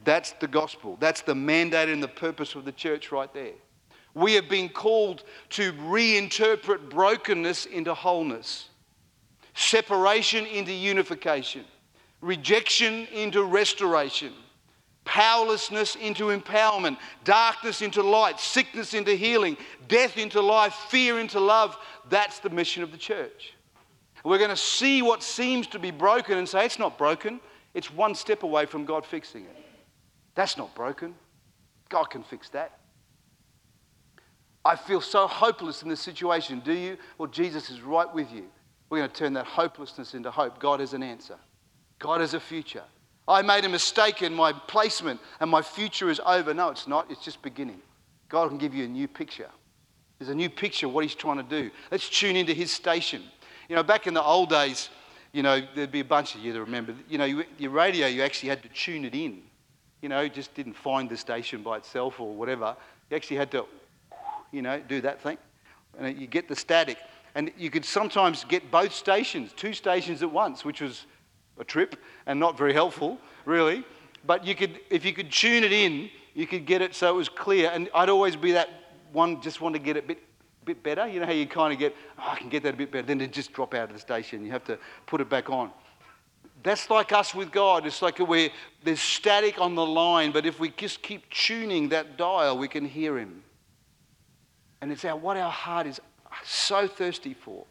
[0.05, 0.97] that's the gospel.
[0.99, 3.53] That's the mandate and the purpose of the church right there.
[4.15, 8.69] We have been called to reinterpret brokenness into wholeness,
[9.55, 11.65] separation into unification,
[12.21, 14.33] rejection into restoration,
[15.05, 19.57] powerlessness into empowerment, darkness into light, sickness into healing,
[19.89, 21.77] death into life, fear into love.
[22.09, 23.55] That's the mission of the church.
[24.25, 27.41] We're going to see what seems to be broken and say, it's not broken.
[27.75, 29.57] It's one step away from God fixing it.
[30.35, 31.15] That's not broken.
[31.89, 32.79] God can fix that.
[34.65, 36.61] I feel so hopeless in this situation.
[36.61, 36.97] Do you?
[37.19, 38.45] Well, Jesus is right with you.
[38.91, 40.59] We're going to turn that hopelessness into hope.
[40.59, 41.37] God has an answer,
[41.99, 42.85] God has a future.
[43.27, 46.53] I made a mistake in my placement and my future is over.
[46.53, 47.09] No, it's not.
[47.09, 47.81] It's just beginning.
[48.29, 49.49] God can give you a new picture.
[50.19, 51.71] There's a new picture of what He's trying to do.
[51.91, 53.23] Let's tune into His station.
[53.69, 54.91] You know, back in the old days,
[55.33, 58.07] you know, there'd be a bunch of you that remember, you know, you, your radio,
[58.07, 59.43] you actually had to tune it in.
[60.01, 62.77] You know, just didn't find the station by itself or whatever.
[63.09, 63.67] You actually had to,
[64.51, 65.39] you know, do that thing.
[65.99, 66.99] And you get the static.
[67.35, 71.07] And you could sometimes get both stations, two stations at once, which was
[71.59, 71.97] a trip
[72.27, 73.85] and not very helpful, really.
[74.27, 77.17] But you could, if you could tune it in, you could get it so it
[77.17, 77.71] was clear.
[77.73, 78.69] And I'd always be that
[79.13, 80.19] one, just want to get it a bit,
[80.65, 81.07] bit better.
[81.07, 83.07] You know how you kind of get, oh, I can get that a bit better.
[83.07, 84.45] Then it just drop out of the station.
[84.45, 85.71] You have to put it back on.
[86.63, 87.87] That's like us with God.
[87.87, 88.51] It's like we're,
[88.85, 92.85] there's static on the line, but if we just keep tuning that dial, we can
[92.85, 93.43] hear Him.
[94.81, 96.01] And it's our, what our heart is
[96.45, 97.65] so thirsty for.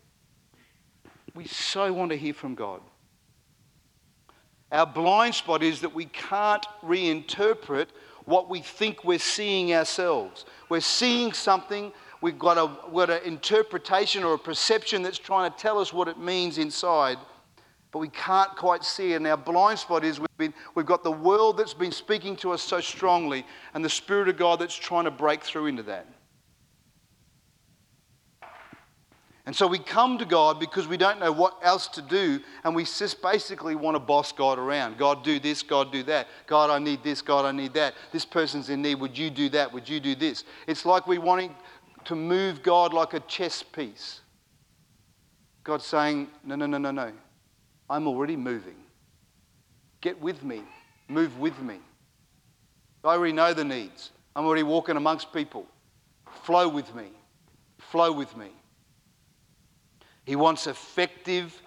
[1.33, 2.81] We so want to hear from God.
[4.71, 7.87] Our blind spot is that we can't reinterpret
[8.25, 10.45] what we think we're seeing ourselves.
[10.69, 15.51] We're seeing something, we've got, a, we've got an interpretation or a perception that's trying
[15.51, 17.17] to tell us what it means inside,
[17.91, 19.17] but we can't quite see it.
[19.17, 22.51] And our blind spot is we've, been, we've got the world that's been speaking to
[22.51, 26.07] us so strongly, and the Spirit of God that's trying to break through into that.
[29.47, 32.75] And so we come to God because we don't know what else to do, and
[32.75, 34.99] we just basically want to boss God around.
[34.99, 36.27] God, do this, God, do that.
[36.45, 37.95] God, I need this, God, I need that.
[38.11, 38.95] This person's in need.
[38.95, 39.73] Would you do that?
[39.73, 40.43] Would you do this?
[40.67, 41.55] It's like we're wanting
[42.05, 44.21] to move God like a chess piece.
[45.63, 47.11] God's saying, No, no, no, no, no.
[47.89, 48.77] I'm already moving.
[50.01, 50.61] Get with me,
[51.07, 51.79] move with me.
[53.03, 54.11] I already know the needs.
[54.35, 55.65] I'm already walking amongst people.
[56.43, 57.07] Flow with me.
[57.79, 58.49] Flow with me.
[60.25, 61.61] He wants effective,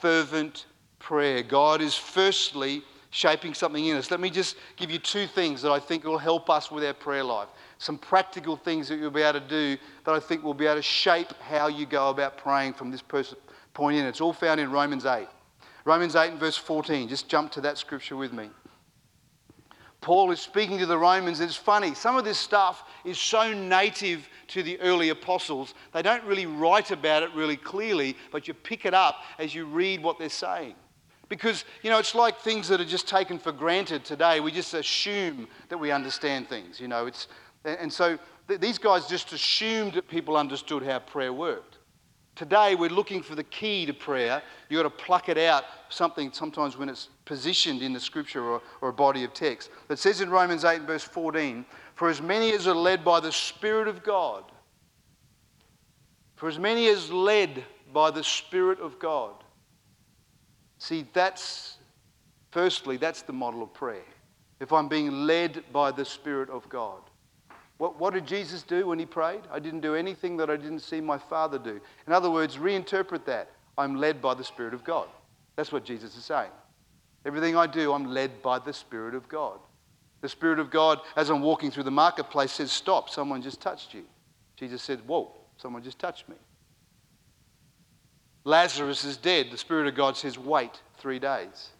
[0.00, 0.66] fervent
[0.98, 1.42] prayer.
[1.42, 4.10] God is firstly shaping something in us.
[4.10, 6.94] Let me just give you two things that I think will help us with our
[6.94, 7.48] prayer life.
[7.78, 10.76] Some practical things that you'll be able to do that I think will be able
[10.76, 14.04] to shape how you go about praying from this point in.
[14.04, 15.28] It's all found in Romans 8.
[15.84, 17.08] Romans 8 and verse 14.
[17.08, 18.50] Just jump to that scripture with me.
[20.00, 21.40] Paul is speaking to the Romans.
[21.40, 26.24] It's funny, some of this stuff is so native to the early apostles, they don't
[26.24, 30.18] really write about it really clearly, but you pick it up as you read what
[30.18, 30.74] they're saying.
[31.28, 34.40] Because, you know, it's like things that are just taken for granted today.
[34.40, 37.04] We just assume that we understand things, you know.
[37.04, 37.28] It's,
[37.64, 41.78] and so th- these guys just assumed that people understood how prayer worked.
[42.38, 44.40] Today, we're looking for the key to prayer.
[44.68, 48.62] You've got to pluck it out, something sometimes when it's positioned in the scripture or,
[48.80, 49.70] or a body of text.
[49.88, 51.66] It says in Romans 8, verse 14,
[51.96, 54.44] For as many as are led by the Spirit of God,
[56.36, 59.34] for as many as led by the Spirit of God.
[60.78, 61.78] See, that's,
[62.52, 64.06] firstly, that's the model of prayer.
[64.60, 67.00] If I'm being led by the Spirit of God.
[67.78, 69.42] What, what did Jesus do when he prayed?
[69.50, 71.80] I didn't do anything that I didn't see my Father do.
[72.06, 73.50] In other words, reinterpret that.
[73.78, 75.08] I'm led by the Spirit of God.
[75.54, 76.50] That's what Jesus is saying.
[77.24, 79.60] Everything I do, I'm led by the Spirit of God.
[80.20, 83.94] The Spirit of God, as I'm walking through the marketplace, says, Stop, someone just touched
[83.94, 84.04] you.
[84.56, 86.34] Jesus said, Whoa, someone just touched me.
[88.44, 89.48] Lazarus is dead.
[89.52, 91.70] The Spirit of God says, Wait three days.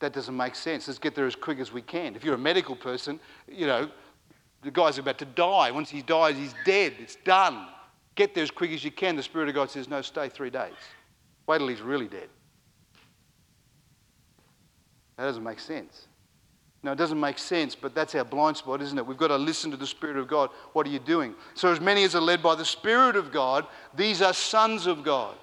[0.00, 0.88] That doesn't make sense.
[0.88, 2.16] Let's get there as quick as we can.
[2.16, 3.90] If you're a medical person, you know,
[4.62, 5.70] the guy's about to die.
[5.70, 6.94] Once he dies, he's dead.
[6.98, 7.66] It's done.
[8.14, 9.14] Get there as quick as you can.
[9.16, 10.74] The Spirit of God says, No, stay three days.
[11.46, 12.28] Wait till he's really dead.
[15.16, 16.06] That doesn't make sense.
[16.82, 19.04] No, it doesn't make sense, but that's our blind spot, isn't it?
[19.04, 20.50] We've got to listen to the Spirit of God.
[20.74, 21.34] What are you doing?
[21.54, 23.66] So, as many as are led by the Spirit of God,
[23.96, 25.34] these are sons of God.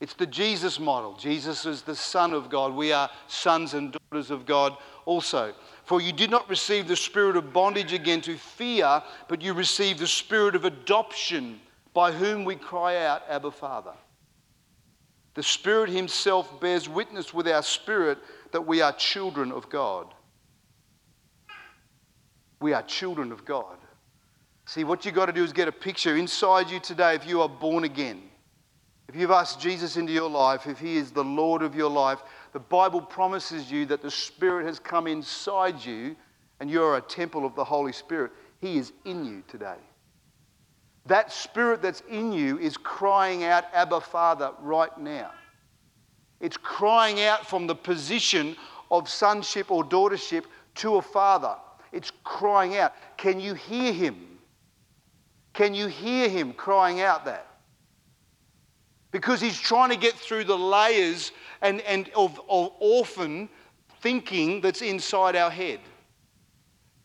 [0.00, 1.14] It's the Jesus model.
[1.14, 2.74] Jesus is the Son of God.
[2.74, 5.52] We are sons and daughters of God also.
[5.84, 9.98] For you did not receive the spirit of bondage again to fear, but you received
[9.98, 11.60] the spirit of adoption,
[11.94, 13.92] by whom we cry out, Abba, Father.
[15.34, 18.18] The Spirit Himself bears witness with our spirit
[18.52, 20.12] that we are children of God.
[22.60, 23.76] We are children of God.
[24.66, 27.40] See, what you've got to do is get a picture inside you today if you
[27.42, 28.22] are born again.
[29.08, 32.20] If you've asked Jesus into your life, if He is the Lord of your life,
[32.52, 36.16] the Bible promises you that the Spirit has come inside you
[36.60, 38.32] and you are a temple of the Holy Spirit.
[38.60, 39.78] He is in you today.
[41.06, 45.32] That Spirit that's in you is crying out, Abba, Father, right now.
[46.40, 48.56] It's crying out from the position
[48.90, 50.44] of sonship or daughtership
[50.76, 51.56] to a father.
[51.90, 52.94] It's crying out.
[53.16, 54.38] Can you hear him?
[55.52, 57.46] Can you hear him crying out that?
[59.12, 63.48] Because he's trying to get through the layers and, and of, of orphan
[64.00, 65.78] thinking that's inside our head.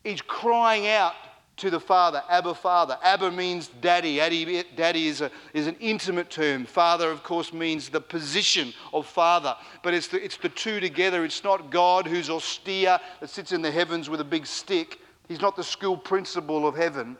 [0.03, 1.13] He's crying out
[1.57, 2.97] to the Father, Abba Father.
[3.03, 4.17] Abba means daddy.
[4.17, 6.65] Daddy, daddy is, a, is an intimate term.
[6.65, 9.55] Father, of course, means the position of Father.
[9.83, 11.25] But it's the, it's the two together.
[11.25, 14.99] It's not God who's austere, that sits in the heavens with a big stick.
[15.27, 17.17] He's not the school principal of heaven.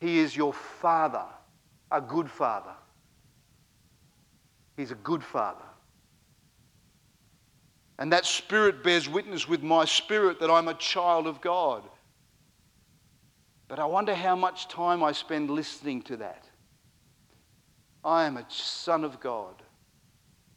[0.00, 1.24] He is your Father,
[1.90, 2.72] a good Father.
[4.76, 5.64] He's a good Father.
[7.98, 11.82] And that Spirit bears witness with my spirit that I'm a child of God.
[13.68, 16.44] But I wonder how much time I spend listening to that.
[18.04, 19.62] I am a son of God.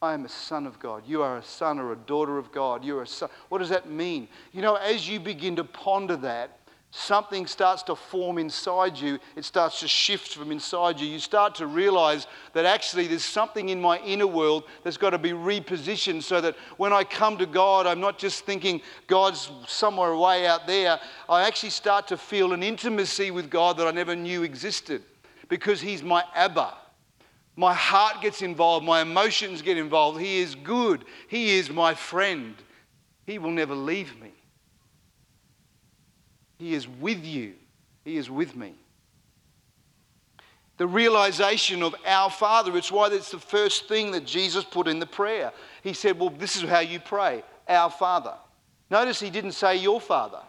[0.01, 1.03] I am a son of God.
[1.07, 2.83] You are a son or a daughter of God.
[2.83, 3.29] You're a son.
[3.49, 4.27] What does that mean?
[4.51, 6.59] You know, as you begin to ponder that,
[6.95, 9.19] something starts to form inside you.
[9.35, 11.07] It starts to shift from inside you.
[11.07, 15.17] You start to realize that actually there's something in my inner world that's got to
[15.17, 20.11] be repositioned so that when I come to God, I'm not just thinking God's somewhere
[20.11, 20.97] away out there.
[21.27, 25.03] I actually start to feel an intimacy with God that I never knew existed
[25.49, 26.75] because He's my Abba.
[27.57, 30.19] My heart gets involved, my emotions get involved.
[30.19, 32.55] He is good, He is my friend.
[33.25, 34.34] He will never leave me.
[36.57, 37.53] He is with you.
[38.03, 38.75] He is with me.
[40.77, 44.99] The realization of our Father, it's why that's the first thing that Jesus put in
[44.99, 45.53] the prayer.
[45.83, 48.33] He said, Well, this is how you pray, our Father.
[48.89, 50.41] Notice he didn't say your Father,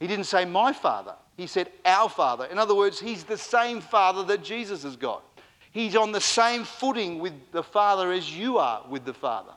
[0.00, 1.14] he didn't say my Father.
[1.36, 2.46] He said our Father.
[2.46, 5.22] In other words, he's the same Father that Jesus has got.
[5.70, 9.52] He's on the same footing with the Father as you are with the Father.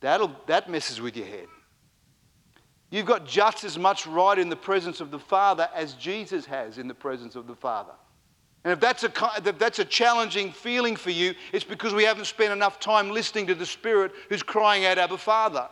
[0.00, 1.46] That'll, that messes with your head.
[2.90, 6.78] You've got just as much right in the presence of the Father as Jesus has
[6.78, 7.92] in the presence of the Father.
[8.64, 9.12] And if that's, a,
[9.44, 13.46] if that's a challenging feeling for you, it's because we haven't spent enough time listening
[13.46, 15.68] to the Spirit who's crying out, Abba, Father.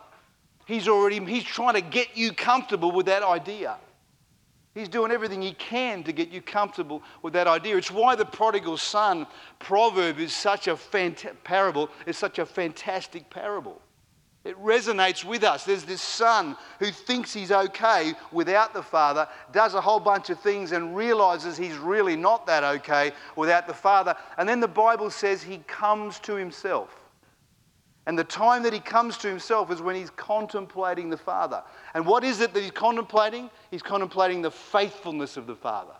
[0.65, 3.77] He's already, he's trying to get you comfortable with that idea.
[4.73, 7.75] He's doing everything he can to get you comfortable with that idea.
[7.75, 9.27] It's why the prodigal son
[9.59, 13.81] proverb is such a fant- parable, is such a fantastic parable.
[14.45, 15.65] It resonates with us.
[15.65, 20.39] There's this son who thinks he's okay without the father, does a whole bunch of
[20.39, 24.15] things, and realizes he's really not that okay without the father.
[24.37, 26.95] And then the Bible says he comes to himself.
[28.05, 31.61] And the time that he comes to himself is when he's contemplating the father.
[31.93, 33.49] And what is it that he's contemplating?
[33.69, 35.93] He's contemplating the faithfulness of the father.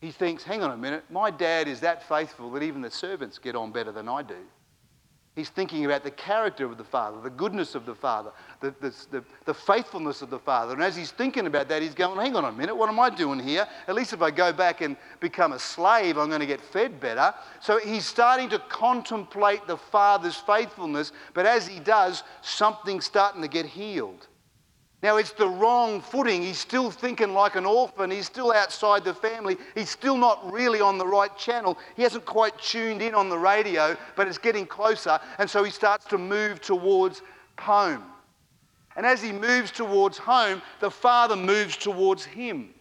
[0.00, 3.38] He thinks, hang on a minute, my dad is that faithful that even the servants
[3.38, 4.38] get on better than I do.
[5.34, 8.94] He's thinking about the character of the Father, the goodness of the Father, the, the,
[9.10, 10.74] the, the, faithfulness of the Father.
[10.74, 13.08] And as he's thinking about that, he's going, hang on a minute, what am I
[13.08, 13.66] doing here?
[13.88, 17.00] At least if I go back and become a slave, I'm going to get fed
[17.00, 17.32] better.
[17.60, 23.48] So he's starting to contemplate the Father's faithfulness, but as he does, something's starting to
[23.48, 24.28] get healed.
[25.02, 26.42] Now, it's the wrong footing.
[26.42, 28.08] He's still thinking like an orphan.
[28.08, 29.56] He's still outside the family.
[29.74, 31.76] He's still not really on the right channel.
[31.96, 35.18] He hasn't quite tuned in on the radio, but it's getting closer.
[35.38, 37.20] And so he starts to move towards
[37.58, 38.04] home.
[38.94, 42.72] And as he moves towards home, the father moves towards him.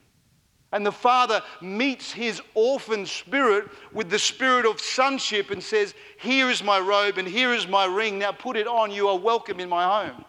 [0.73, 6.51] And the father meets his orphan spirit with the spirit of sonship and says, Here
[6.51, 8.19] is my robe and here is my ring.
[8.19, 8.91] Now put it on.
[8.91, 10.23] You are welcome in my home.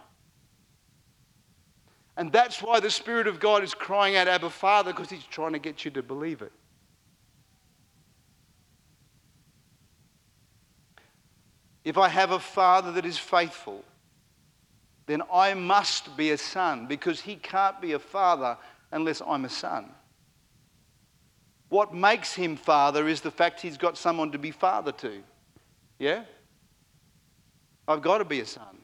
[2.16, 5.53] And that's why the Spirit of God is crying out, Abba, Father, because He's trying
[5.53, 6.53] to get you to believe it.
[11.85, 13.85] If I have a father that is faithful,
[15.07, 18.57] then I must be a son because he can't be a father
[18.92, 19.90] unless I'm a son.
[21.70, 25.23] What makes him father is the fact he's got someone to be father to.
[25.98, 26.23] Yeah?
[27.88, 28.79] I've got to be a son.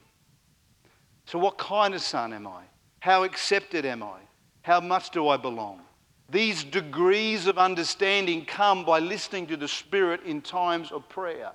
[1.25, 2.63] So, what kind of son am I?
[2.99, 4.19] How accepted am I?
[4.61, 5.81] How much do I belong?
[6.29, 11.51] These degrees of understanding come by listening to the Spirit in times of prayer.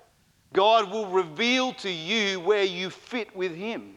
[0.53, 3.97] God will reveal to you where you fit with Him.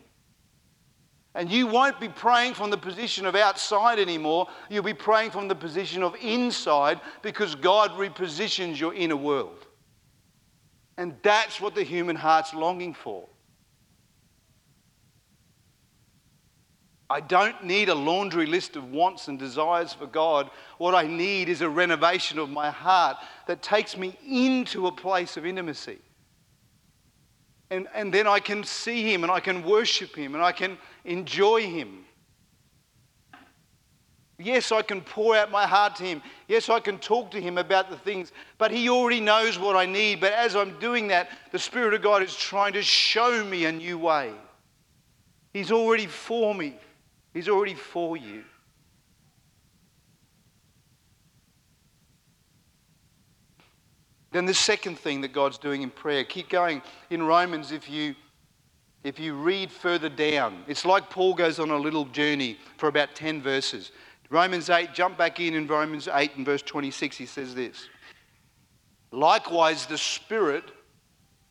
[1.33, 4.47] And you won't be praying from the position of outside anymore.
[4.69, 9.67] You'll be praying from the position of inside because God repositions your inner world.
[10.97, 13.27] And that's what the human heart's longing for.
[17.09, 20.49] I don't need a laundry list of wants and desires for God.
[20.77, 25.37] What I need is a renovation of my heart that takes me into a place
[25.37, 25.99] of intimacy.
[27.69, 30.77] And, and then I can see Him and I can worship Him and I can
[31.05, 32.05] enjoy Him.
[34.39, 36.21] Yes, I can pour out my heart to Him.
[36.47, 39.85] Yes, I can talk to Him about the things, but He already knows what I
[39.85, 40.19] need.
[40.19, 43.71] But as I'm doing that, the Spirit of God is trying to show me a
[43.71, 44.33] new way.
[45.53, 46.75] He's already for me,
[47.37, 48.43] He's already for you.
[54.31, 56.81] Then the second thing that God's doing in prayer, keep going
[57.11, 58.15] in Romans if you
[59.03, 60.63] if you read further down.
[60.67, 63.91] It's like Paul goes on a little journey for about 10 verses.
[64.31, 67.87] Romans 8, jump back in in Romans 8 and verse 26, he says this.
[69.11, 70.63] Likewise, the Spirit,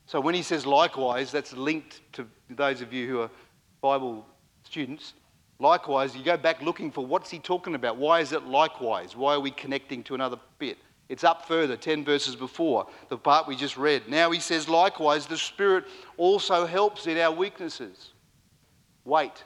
[0.05, 3.31] so when he says likewise, that's linked to those of you who are
[3.79, 4.25] Bible
[4.65, 5.13] students.
[5.59, 7.97] Likewise, you go back looking for what's he talking about?
[7.97, 9.15] Why is it likewise?
[9.15, 10.77] Why are we connecting to another bit?
[11.09, 14.07] It's up further, 10 verses before, the part we just read.
[14.07, 15.85] Now he says, likewise, the Spirit
[16.17, 18.11] also helps in our weaknesses.
[19.05, 19.43] Wait.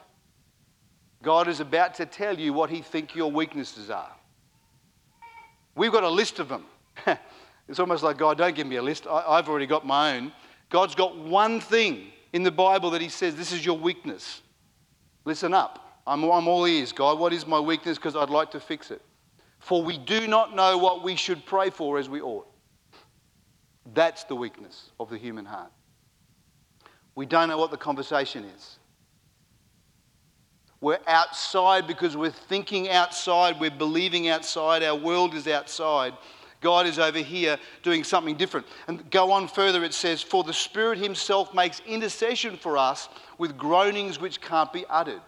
[1.21, 4.11] God is about to tell you what He thinks your weaknesses are.
[5.75, 6.65] We've got a list of them.
[7.67, 9.05] it's almost like, God, don't give me a list.
[9.07, 10.31] I, have already got my own.
[10.69, 14.41] God's got one thing in the Bible that He says, This is your weakness.
[15.25, 15.90] Listen up.
[16.05, 16.91] I'm, I'm all ears.
[16.91, 17.97] God, what is my weakness?
[17.97, 19.01] Because I'd like to fix it.
[19.59, 22.47] For we do not know what we should pray for as we ought.
[23.93, 25.71] That's the weakness of the human heart.
[27.15, 28.79] We don't know what the conversation is.
[30.79, 36.13] We're outside because we're thinking outside, we're believing outside, our world is outside.
[36.59, 38.67] God is over here doing something different.
[38.87, 43.57] And go on further, it says, For the Spirit Himself makes intercession for us with
[43.57, 45.21] groanings which can't be uttered.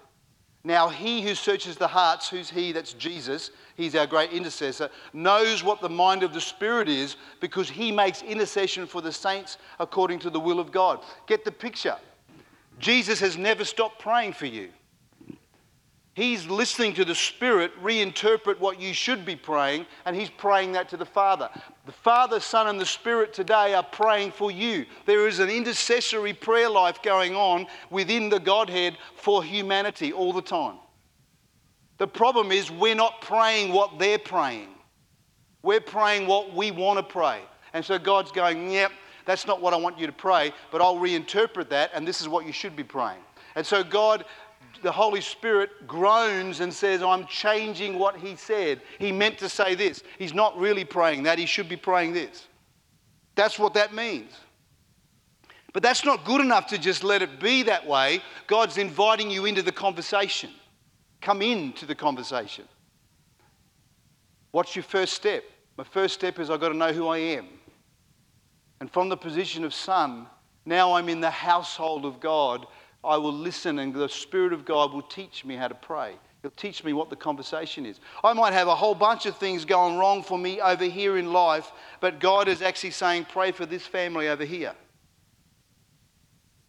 [0.63, 2.71] Now, He who searches the hearts, who's He?
[2.71, 7.69] That's Jesus, He's our great intercessor, knows what the mind of the Spirit is because
[7.69, 11.03] He makes intercession for the saints according to the will of God.
[11.27, 11.97] Get the picture.
[12.79, 14.69] Jesus has never stopped praying for you.
[16.15, 20.87] He's listening to the Spirit reinterpret what you should be praying, and He's praying that
[20.89, 21.49] to the Father.
[21.87, 24.85] The Father, Son, and the Spirit today are praying for you.
[25.07, 30.41] There is an intercessory prayer life going on within the Godhead for humanity all the
[30.41, 30.77] time.
[31.97, 34.69] The problem is we're not praying what they're praying,
[35.63, 37.41] we're praying what we want to pray.
[37.73, 38.91] And so God's going, yep,
[39.25, 42.29] that's not what I want you to pray, but I'll reinterpret that, and this is
[42.29, 43.21] what you should be praying.
[43.55, 44.25] And so God
[44.81, 48.81] the Holy Spirit groans and says, I'm changing what he said.
[48.99, 50.03] He meant to say this.
[50.17, 51.37] He's not really praying that.
[51.37, 52.47] He should be praying this.
[53.35, 54.31] That's what that means.
[55.73, 58.21] But that's not good enough to just let it be that way.
[58.47, 60.51] God's inviting you into the conversation.
[61.19, 62.65] Come into the conversation.
[64.51, 65.43] What's your first step?
[65.77, 67.47] My first step is I've got to know who I am.
[68.79, 70.27] And from the position of son,
[70.65, 72.67] now I'm in the household of God
[73.03, 76.15] I will listen and the Spirit of God will teach me how to pray.
[76.41, 77.99] He'll teach me what the conversation is.
[78.23, 81.31] I might have a whole bunch of things going wrong for me over here in
[81.31, 84.73] life, but God is actually saying, pray for this family over here.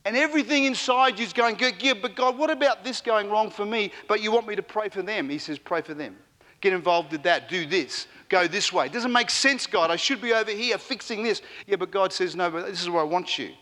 [0.04, 3.64] And everything inside you is going, yeah, but God, what about this going wrong for
[3.64, 3.90] me?
[4.06, 5.28] But you want me to pray for them.
[5.28, 6.16] He says, pray for them.
[6.60, 7.48] Get involved with that.
[7.48, 8.06] Do this.
[8.28, 8.86] Go this way.
[8.86, 9.90] It doesn't make sense, God.
[9.90, 11.42] I should be over here fixing this.
[11.66, 13.52] Yeah, but God says, no, but this is where I want you.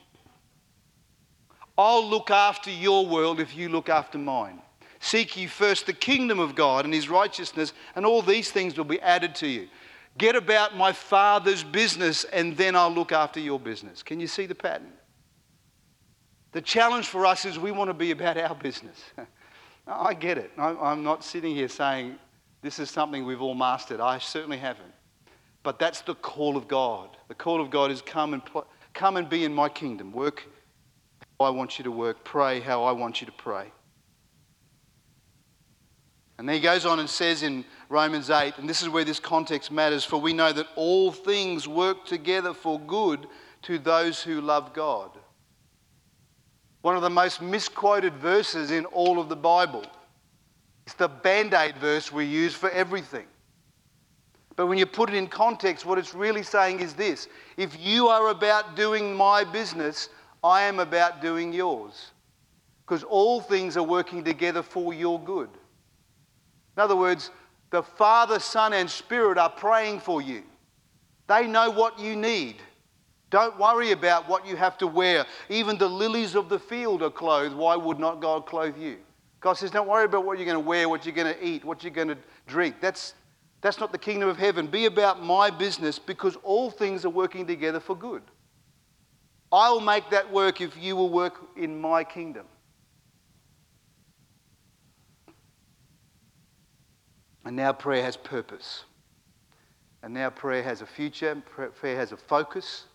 [1.77, 4.61] I'll look after your world if you look after mine.
[5.01, 8.85] Seek ye first the kingdom of God and his righteousness, and all these things will
[8.85, 9.69] be added to you.
[10.19, 14.03] Get about my father's business, and then I'll look after your business.
[14.03, 14.93] Can you see the pattern?
[16.53, 19.03] The challenge for us is we want to be about our business.
[19.87, 20.53] I get it.
[20.59, 22.17] I'm not sitting here saying
[22.61, 24.01] this is something we've all mastered.
[24.01, 24.93] I certainly haven't.
[25.63, 27.17] But that's the call of God.
[27.29, 28.43] The call of God is come and,
[28.95, 30.13] come and be in my kingdom.
[30.13, 30.45] Work
[31.43, 32.25] I want you to work.
[32.25, 33.71] Pray how I want you to pray.
[36.39, 39.21] And then he goes on and says in Romans 8, and this is where this
[39.21, 43.27] context matters, for we know that all things work together for good
[43.63, 45.11] to those who love God.
[46.81, 49.85] One of the most misquoted verses in all of the Bible.
[50.85, 53.27] It's the band aid verse we use for everything.
[54.57, 58.09] But when you put it in context, what it's really saying is this if you
[58.09, 60.09] are about doing my business,
[60.43, 62.11] I am about doing yours.
[62.85, 65.49] Because all things are working together for your good.
[66.77, 67.31] In other words,
[67.71, 70.43] the Father, Son, and Spirit are praying for you.
[71.29, 72.57] They know what you need.
[73.31, 75.25] Don't worry about what you have to wear.
[75.49, 77.55] Even the lilies of the field are clothed.
[77.55, 78.99] Why would not God clothe you?
[79.41, 81.65] God says, don't worry about what you're going to wear, what you're going to eat,
[81.65, 82.77] what you're going to drink.
[82.81, 83.15] That's,
[83.63, 84.67] that's not the kingdom of heaven.
[84.67, 88.23] Be about my business because all things are working together for good.
[89.53, 92.47] I'll make that work if you will work in my kingdom.
[97.45, 98.85] And now prayer has purpose.
[100.03, 102.87] And now prayer has a future, prayer has a focus,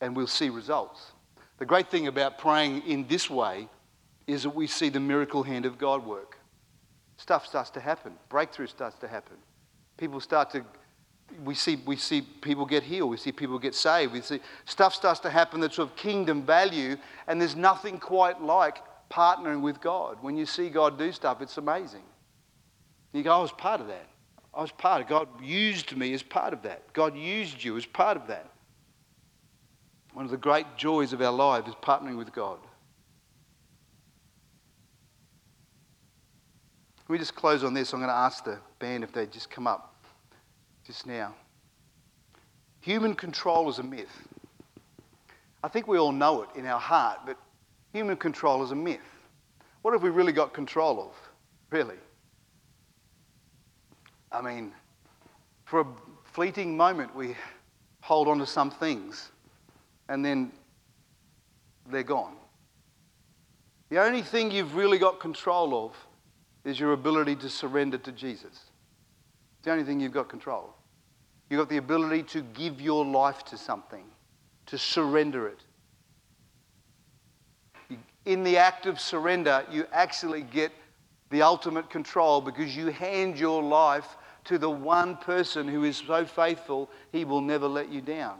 [0.00, 1.12] and we'll see results.
[1.58, 3.68] The great thing about praying in this way
[4.26, 6.38] is that we see the miracle hand of God work.
[7.16, 9.36] Stuff starts to happen, breakthrough starts to happen.
[9.96, 10.64] People start to,
[11.44, 14.94] we see, we see people get healed, we see people get saved, we see stuff
[14.94, 16.96] starts to happen that's of kingdom value,
[17.26, 18.78] and there's nothing quite like
[19.10, 20.18] partnering with God.
[20.20, 22.02] When you see God do stuff, it's amazing.
[23.12, 24.08] You go, I was part of that.
[24.54, 26.92] I was part of God used me as part of that.
[26.92, 28.50] God used you as part of that.
[30.14, 32.58] One of the great joys of our life is partnering with God.
[37.08, 37.92] Let me just close on this.
[37.92, 39.95] I'm going to ask the band if they'd just come up
[40.86, 41.34] just now.
[42.80, 44.28] Human control is a myth.
[45.62, 47.36] I think we all know it in our heart, but
[47.92, 49.00] human control is a myth.
[49.82, 51.12] What have we really got control of?
[51.70, 51.96] Really?
[54.30, 54.72] I mean,
[55.64, 55.86] for a
[56.24, 57.34] fleeting moment, we
[58.00, 59.32] hold on to some things
[60.08, 60.52] and then
[61.90, 62.36] they're gone.
[63.88, 65.96] The only thing you've really got control of
[66.64, 68.70] is your ability to surrender to Jesus.
[69.66, 70.72] The only thing you've got control.
[71.50, 74.04] You've got the ability to give your life to something,
[74.66, 75.58] to surrender it.
[78.26, 80.70] In the act of surrender, you actually get
[81.30, 86.24] the ultimate control because you hand your life to the one person who is so
[86.24, 88.38] faithful, he will never let you down.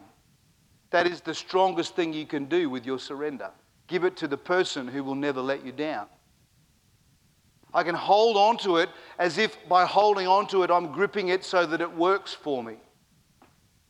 [0.91, 3.51] That is the strongest thing you can do with your surrender.
[3.89, 6.07] Give it to the person who will never let you down.
[7.77, 11.29] I can hold on to it as if by holding on to it, I'm gripping
[11.29, 12.77] it so that it works for me.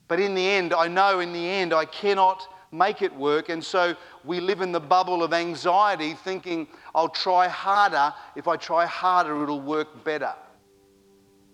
[0.09, 3.49] But in the end, I know in the end I cannot make it work.
[3.49, 6.67] And so we live in the bubble of anxiety, thinking,
[6.97, 8.13] I'll try harder.
[8.35, 10.35] If I try harder, it'll work better.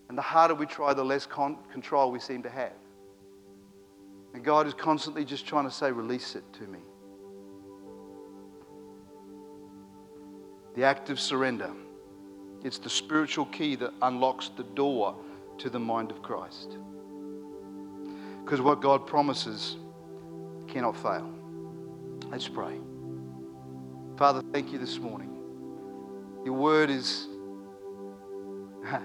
[0.08, 2.72] And the harder we try, the less con- control we seem to have.
[4.32, 6.78] And God is constantly just trying to say, release it to me.
[10.76, 11.70] The act of surrender.
[12.64, 15.16] It's the spiritual key that unlocks the door
[15.58, 16.76] to the mind of Christ.
[18.44, 19.76] Because what God promises
[20.68, 21.30] cannot fail.
[22.30, 22.78] Let's pray.
[24.16, 25.30] Father, thank you this morning.
[26.44, 27.28] Your word is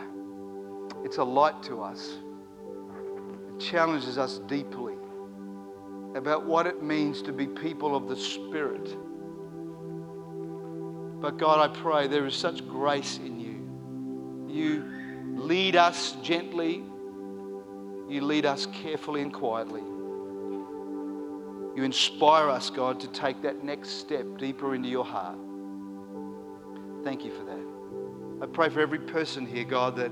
[1.03, 2.17] it's a light to us.
[3.49, 4.95] It challenges us deeply
[6.15, 8.95] about what it means to be people of the Spirit.
[11.19, 13.46] But God, I pray there is such grace in you.
[14.57, 14.83] You
[15.35, 16.83] lead us gently,
[18.09, 19.81] you lead us carefully and quietly.
[21.75, 25.37] You inspire us, God, to take that next step deeper into your heart.
[27.03, 28.43] Thank you for that.
[28.43, 30.11] I pray for every person here, God, that,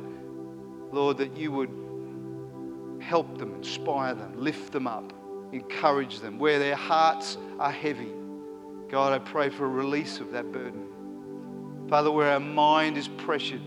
[0.91, 5.11] Lord, that you would help them, inspire them, lift them up,
[5.53, 8.11] encourage them where their hearts are heavy.
[8.89, 10.85] God, I pray for a release of that burden.
[11.89, 13.61] Father, where our mind is pressured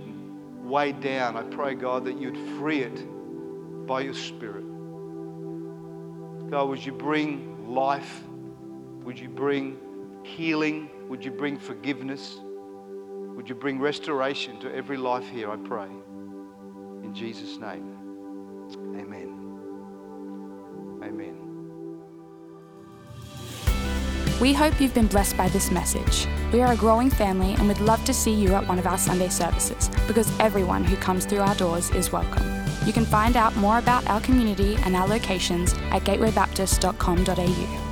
[0.68, 4.64] weighed down, I pray, God, that you'd free it by your Spirit.
[6.50, 8.22] God, would you bring life?
[9.04, 9.78] Would you bring
[10.24, 10.90] healing?
[11.08, 12.38] Would you bring forgiveness?
[12.42, 15.88] Would you bring restoration to every life here, I pray.
[17.04, 17.96] In Jesus' name.
[18.74, 19.00] Amen.
[19.00, 19.37] Amen.
[24.40, 26.28] We hope you've been blessed by this message.
[26.52, 28.96] We are a growing family and would love to see you at one of our
[28.96, 32.46] Sunday services because everyone who comes through our doors is welcome.
[32.86, 37.87] You can find out more about our community and our locations at gatewaybaptist.com.au.